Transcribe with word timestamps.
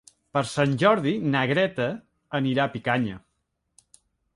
Per 0.37 0.41
Sant 0.51 0.73
Jordi 0.83 1.13
na 1.35 1.45
Greta 1.53 1.87
anirà 2.41 2.67
a 2.69 2.77
Picanya. 2.77 3.23